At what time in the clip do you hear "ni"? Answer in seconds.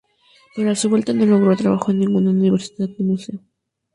2.97-3.05